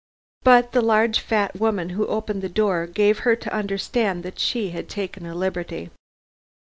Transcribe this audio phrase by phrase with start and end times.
[0.41, 4.71] But the large fat woman who opened the door gave her to understand that she
[4.71, 5.91] had taken a liberty.